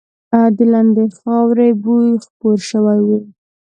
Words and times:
د 0.55 0.59
لندې 0.73 1.05
خاورې 1.17 1.69
بوی 1.83 2.09
خپور 2.25 2.57
شوی 2.69 2.99
و. 3.07 3.09